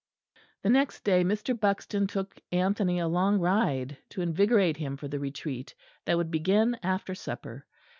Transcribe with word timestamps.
The 0.63 0.69
next 0.71 1.01
day 1.03 1.23
Mr. 1.23 1.53
Buxton 1.55 2.07
took 2.07 2.39
Anthony 2.51 2.97
a 2.97 3.07
long 3.07 3.37
ride, 3.37 3.97
to 4.09 4.23
invigorate 4.23 4.77
him 4.77 4.97
for 4.97 5.07
the 5.07 5.19
Retreat 5.19 5.75
that 6.05 6.17
would 6.17 6.31
begin 6.31 6.75
after 6.81 7.13
supper. 7.13 7.67